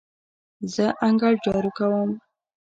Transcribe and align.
زه 0.73 0.85
انګړ 1.07 1.33
جارو 1.45 1.71
کوم. 1.77 2.09